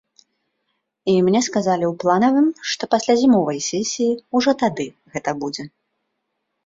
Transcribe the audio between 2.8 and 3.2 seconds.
пасля